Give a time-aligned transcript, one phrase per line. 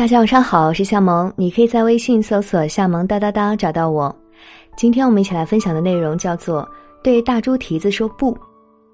[0.00, 4.10] 大家晚上好，我是夏萌，你可以在微信搜索“夏萌哒哒哒”找到我。
[4.74, 6.66] 今天我们一起来分享的内容叫做
[7.04, 8.34] “对大猪蹄子说不”。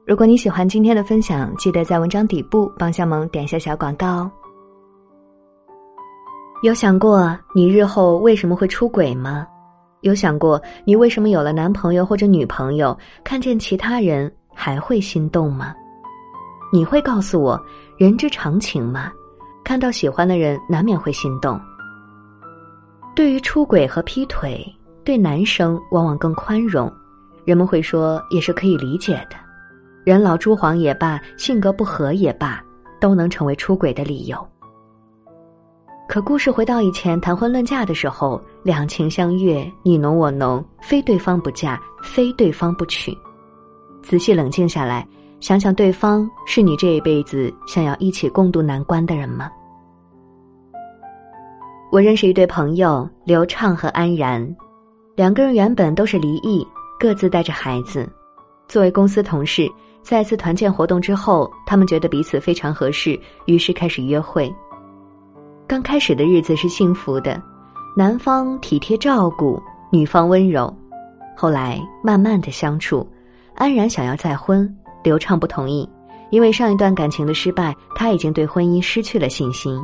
[0.05, 4.31] 如果你喜欢今天的分享，记得在文章底部帮夏萌点一下小广告哦。
[6.65, 9.47] 有想过你日后为什么会出轨吗？
[10.01, 15.73] 有想过你为什么有了男朋友或者女朋友，看见其他人还会心动吗？
[16.73, 17.65] 你会告诉我
[17.97, 19.13] 人之常情吗？
[19.67, 21.61] 看到喜欢的人，难免会心动。
[23.17, 24.65] 对于出轨和劈腿，
[25.03, 26.89] 对男生往往更宽容，
[27.45, 29.35] 人们会说也是可以理解的。
[30.05, 32.63] 人老珠黄也罢，性格不合也罢，
[33.01, 34.39] 都能成为出轨的理由。
[36.09, 43.13] 可故事回到以前谈婚论嫁的时候，两情相悦，你侬我侬，非对方不嫁，非对方不娶。
[44.01, 45.05] 仔细冷静下来。
[45.41, 49.51] 想想对方是你这一辈子想要一起共度难关的人吗？
[51.93, 54.57] 我认识一对朋友刘畅和安然，
[55.15, 56.67] 两个人原本都是离异，
[56.99, 58.09] 各自带着孩子。
[58.67, 59.71] 作为公司同事，
[60.03, 64.53] 在一次团建活动之后，他们觉得彼此非常合适，于是开始约会。
[65.69, 67.41] 刚开始的日子是幸福的，
[67.97, 70.75] 男方体贴照顾，女方温柔。
[71.37, 73.07] 后来慢慢的相处，
[73.55, 74.69] 安然想要再婚。
[75.07, 75.89] 刘畅不同意，
[76.31, 79.81] 因为上一段感情的失败，他已经对婚姻失去了信心。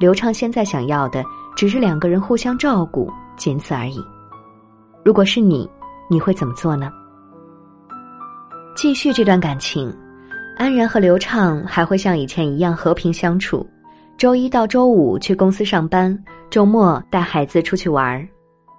[0.00, 4.04] 刘畅现在想要的只是两个人互相照顾，仅此而已。
[5.04, 5.70] 如果是你，
[6.10, 6.90] 你会怎么做呢？
[8.74, 9.96] 继续这段感情，
[10.56, 13.64] 安然和刘畅还会像以前一样和平相处，
[14.18, 16.18] 周一到周五去公司上班，
[16.50, 18.26] 周末带孩子出去玩儿。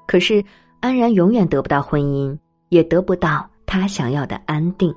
[0.06, 0.44] 可是
[0.82, 4.94] 安然永远得不到婚姻，也得不到他想要的安定。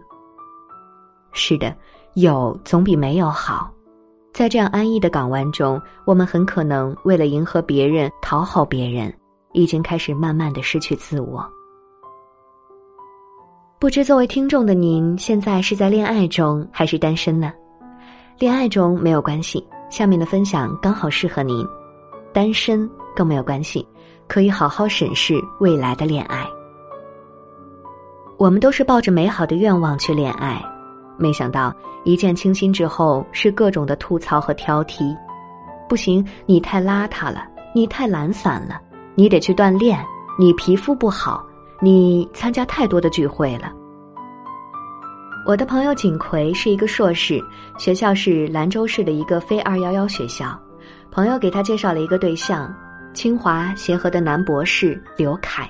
[1.32, 1.74] 是的，
[2.14, 3.70] 有总比没有好。
[4.32, 9.12] 在这样安逸的港湾中，我们很可能为了迎合别人、讨好别人，
[9.52, 11.44] 已经开始慢慢的失去自我。
[13.80, 17.52] 不知作为听众的您，现在是在恋爱中还是单身呢？
[18.38, 21.64] 恋爱中没有关系，下面的分享刚好适合您；
[22.32, 23.86] 单身更没有关系，
[24.28, 26.46] 可以好好审视未来的恋爱。
[28.36, 30.62] 我们都是抱着美好的愿望去恋爱。
[31.18, 31.74] 没想到
[32.04, 35.16] 一见倾心之后是各种的吐槽和挑剔，
[35.88, 38.80] 不行，你太邋遢了，你太懒散了，
[39.14, 40.02] 你得去锻炼，
[40.38, 41.44] 你皮肤不好，
[41.80, 43.72] 你参加太多的聚会了。
[45.44, 47.42] 我的朋友景葵是一个硕士，
[47.78, 50.58] 学校是兰州市的一个非二幺幺学校，
[51.10, 52.72] 朋友给他介绍了一个对象，
[53.14, 55.68] 清华协和的男博士刘凯。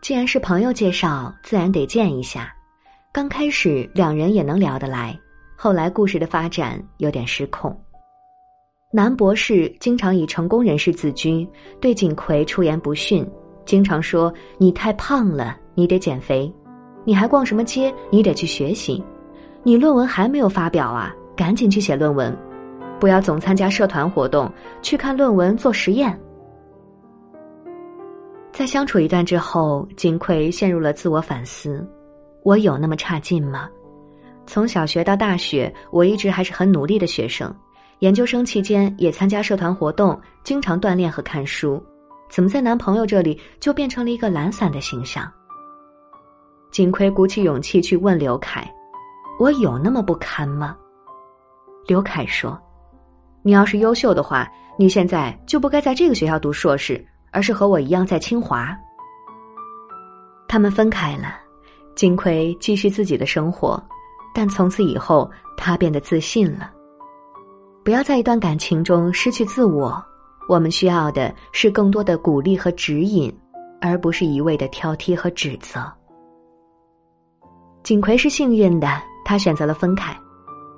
[0.00, 2.50] 既然是朋友介绍，自然得见一下。
[3.16, 5.18] 刚开始两人也能聊得来，
[5.56, 7.74] 后来故事的发展有点失控。
[8.92, 11.48] 男博士经常以成功人士自居，
[11.80, 13.26] 对景葵出言不逊，
[13.64, 16.52] 经常说：“你太胖了，你得减肥；
[17.06, 17.90] 你还逛什么街？
[18.10, 19.02] 你得去学习；
[19.62, 22.36] 你论文还没有发表啊，赶紧去写论文，
[23.00, 24.52] 不要总参加社团活动，
[24.82, 26.14] 去看论文做实验。”
[28.52, 31.82] 在相处一段之后，景葵陷入了自我反思。
[32.46, 33.68] 我有那么差劲吗？
[34.46, 37.52] 从小学到大学，我一直还是很努力的学生。
[37.98, 41.84] 研究生期间也参加社团活动，经常锻炼和看书。
[42.30, 45.28] 怎么在男朋友这里就变成了一个懒散的形象？
[46.70, 48.72] 锦葵鼓起勇气去问刘凯
[49.40, 50.76] ：“我有那么不堪吗？”
[51.88, 52.56] 刘凯说
[53.42, 58.72] ：“你要是优秀的话，你现在就不该在这个学校读硕士，而是和我一样在清华。”
[60.46, 61.40] 他们分开了。
[61.96, 63.82] 金葵继续自己的生活，
[64.34, 66.70] 但从此以后，他变得自信了。
[67.82, 70.04] 不要在一段感情中失去自我，
[70.46, 73.34] 我们需要的是更多的鼓励和指引，
[73.80, 75.90] 而不是一味的挑剔和指责。
[77.82, 78.88] 锦葵是幸运的，
[79.24, 80.14] 他选择了分开，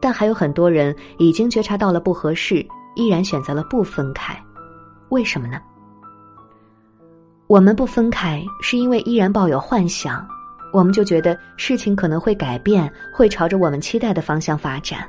[0.01, 2.65] 但还有很多人已经觉察到了不合适，
[2.95, 4.41] 依然选择了不分开，
[5.09, 5.61] 为什么呢？
[7.49, 10.25] 我们不分开，是因为依然抱有幻想。
[10.73, 15.09] 我们就觉得事情可能会改变，会朝着我们期待的方向发展。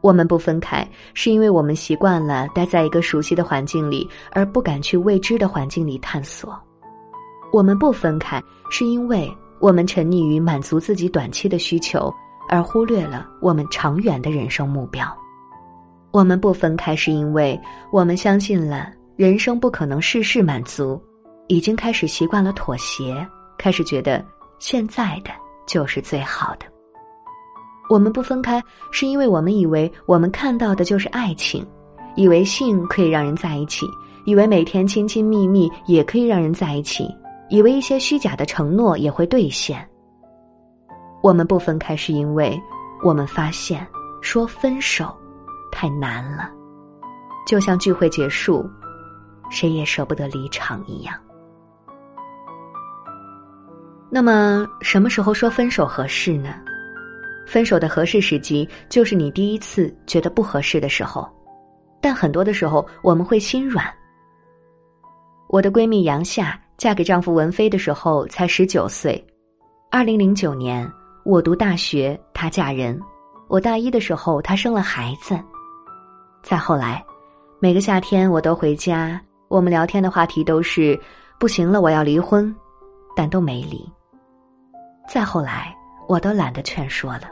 [0.00, 6.56] 我们不分开，是因为我们习惯了待在一个熟悉的环境里，而不敢去未知的环境里探索。
[7.52, 9.28] 我们不分开，是因为
[9.58, 12.12] 我们沉溺于满足自己短期的需求，
[12.48, 15.06] 而忽略了我们长远的人生目标。
[16.12, 21.00] 我们不分开，是因为我们相信了人生不可能事事满足，
[21.48, 23.26] 已经开始习惯了妥协，
[23.58, 24.24] 开始觉得。
[24.58, 25.30] 现在的
[25.66, 26.66] 就是最好的。
[27.88, 31.66] 我们不分开，是因为我们以为我们看到的就是爱情，
[32.16, 33.86] 以为性可以让人在一起，
[34.26, 37.08] 以为每天亲亲密密也可以让人在一起，
[37.48, 39.88] 以为一些虚假的承诺也会兑现。
[41.22, 42.60] 我们不分开，是因为
[43.02, 43.86] 我们发现
[44.20, 45.16] 说分手
[45.72, 46.50] 太难了，
[47.46, 48.68] 就像聚会结束，
[49.50, 51.14] 谁也舍不得离场一样。
[54.10, 56.54] 那么，什么时候说分手合适呢？
[57.46, 61.28] 分手的合适时机，就是你第一次觉得不合适的时候。
[62.00, 63.84] 但很多的时候，我们会心软。
[65.48, 69.22] 我的闺蜜杨夏嫁给丈夫文飞的时候才十九岁，
[69.90, 70.90] 二零零九年。
[71.24, 72.98] 我读大学，她嫁人。
[73.48, 75.38] 我大一的时候，她生了孩子。
[76.42, 77.04] 再后来，
[77.60, 80.98] 每个夏天我都回家，我们聊天的话题都是
[81.38, 82.54] “不行了，我要离婚”，
[83.16, 83.90] 但都没离。
[85.08, 85.74] 再后来，
[86.06, 87.22] 我都懒得劝说了。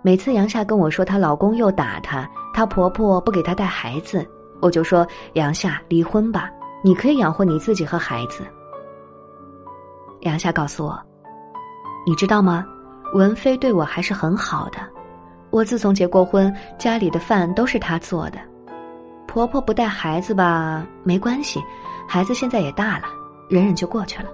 [0.00, 4.24] 每次杨夏跟我说她老公又打她，她婆婆不给她带孩子，
[4.62, 6.48] 我就说杨夏离婚吧，
[6.84, 8.44] 你可以养活你自己和孩子。
[10.20, 10.96] 杨夏告诉我，
[12.06, 12.64] 你知道吗？
[13.12, 14.78] 文飞对我还是很好的，
[15.50, 18.38] 我自从结过婚，家里的饭都是他做的。
[19.26, 21.60] 婆婆不带孩子吧，没关系，
[22.06, 23.06] 孩子现在也大了，
[23.48, 24.30] 忍忍就过去了。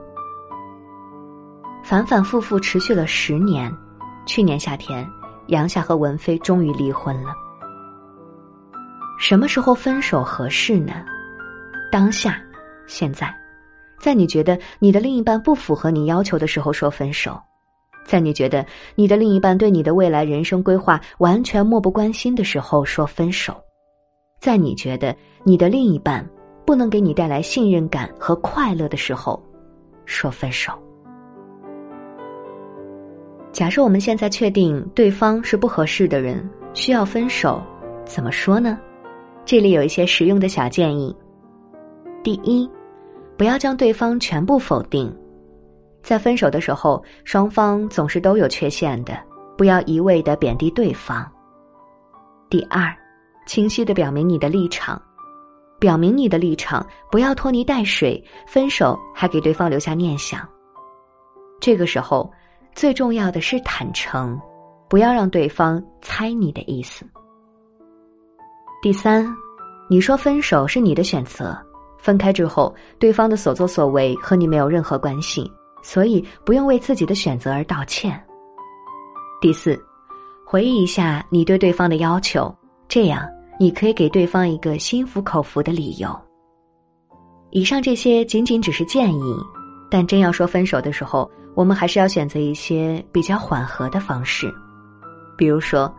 [1.85, 3.71] 反反复复持续了十年，
[4.25, 5.07] 去年夏天，
[5.49, 7.29] 杨夏和文飞终于离婚了。
[9.19, 11.05] 什么时候分手合适呢？
[11.93, 12.43] 当下，
[12.87, 13.33] 现在，
[14.01, 17.39] 在你觉得你的另一半不符合你要求的时候说分手。
[18.07, 18.65] 在你觉得
[18.95, 23.55] 你的另一半对你的未来人生规划完全漠不关心的时候说分手，
[24.41, 26.27] 在你觉得你的另一半
[26.65, 29.43] 不能给你带来信任感和快乐的时候
[30.07, 30.73] 说分手。
[33.55, 37.63] 假设我们现在确定对方是不合适的人，需要分手，
[38.05, 38.77] 怎么说呢？
[39.45, 41.15] 这里有一些实用的小建议。
[42.25, 42.69] 第一，
[43.39, 45.17] 不要将对方全部否定。
[46.03, 49.17] 在分手的时候，双方总是都有缺陷的，
[49.57, 51.25] 不要一味的贬低对方。
[52.51, 52.93] 第二，
[53.47, 55.01] 清晰的表明你的立场，
[55.79, 60.41] 表明你的立场，不要拖泥带水，分手还给对方留下念想。
[61.61, 62.29] 这个时候，
[62.75, 64.41] 最重要的是坦诚，
[64.89, 67.07] 不要让对方猜你的意思。
[68.83, 69.27] 第三，
[69.89, 71.57] 你说分手是你的选择，
[71.99, 75.51] 分开之后，对方的所作所为和你没有任何关系。
[75.87, 78.19] 所以不用为自己的选择而道歉。
[79.39, 79.79] 第四，
[80.47, 82.51] 回忆一下你对对方的要求，
[82.89, 83.29] 这样
[83.61, 86.09] 你可以给对方一个心服口服的理由。
[87.51, 89.37] 以上这些仅仅只是建议，
[89.91, 94.53] 但真要说分手的时候，我们还是要选择一些比较缓和的方式，
[95.37, 95.93] 比如说，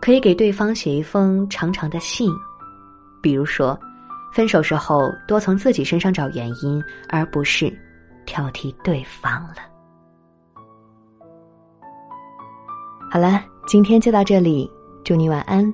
[0.00, 2.32] 可以给对方写一封长长的信，
[3.22, 3.78] 比如说，
[4.32, 7.72] 分手时候多从自己身上找原因，而不是。
[8.26, 9.54] 挑剔对方了。
[13.10, 14.70] 好了，今天就到这里，
[15.02, 15.72] 祝你晚安，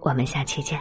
[0.00, 0.76] 我们下期见。